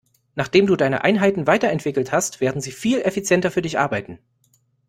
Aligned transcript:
Nachdem 0.33 0.65
du 0.65 0.75
deine 0.75 1.03
Einheiten 1.03 1.45
weiterentwickelt 1.45 2.11
hast, 2.11 2.41
werden 2.41 2.59
sie 2.59 2.71
viel 2.71 3.01
effizienter 3.03 3.51
für 3.51 3.61
dich 3.61 3.77
arbeiten. 3.77 4.17